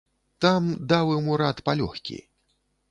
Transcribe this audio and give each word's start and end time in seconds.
Там 0.45 0.69
даў 0.93 1.13
ім 1.19 1.31
урад 1.37 1.57
палёгкі. 1.71 2.21